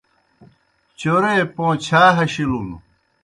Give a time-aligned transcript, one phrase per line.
[0.99, 2.69] چورے پوں چَھا ہشِیلُن۔